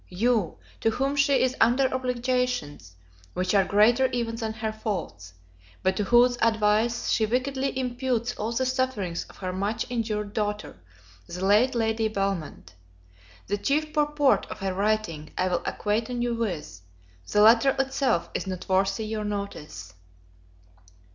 you, 0.09 0.57
to 0.79 0.89
whom 0.89 1.15
she 1.15 1.43
is 1.43 1.55
under 1.61 1.83
obligations 1.93 2.95
which 3.35 3.53
are 3.53 3.63
greater 3.63 4.07
even 4.07 4.35
than 4.37 4.51
her 4.53 4.71
faults, 4.73 5.31
but 5.83 5.95
to 5.95 6.03
whose 6.05 6.39
advice 6.41 7.11
she 7.11 7.23
wickedly 7.23 7.77
imputes 7.77 8.33
all 8.33 8.51
the 8.53 8.65
sufferings 8.65 9.23
of 9.25 9.37
her 9.37 9.53
much 9.53 9.85
injured 9.91 10.33
daughter, 10.33 10.75
the 11.27 11.45
late 11.45 11.75
Lady 11.75 12.07
Belmont. 12.07 12.73
The 13.45 13.59
chief 13.59 13.93
purport 13.93 14.47
of 14.47 14.57
her 14.57 14.73
writing 14.73 15.29
I 15.37 15.47
will 15.49 15.61
acquaint 15.65 16.09
you 16.09 16.33
with; 16.33 16.81
the 17.31 17.41
letter 17.43 17.75
itself 17.77 18.27
is 18.33 18.47
not 18.47 18.67
worthy 18.67 19.05
your 19.05 19.23
notice. 19.23 19.93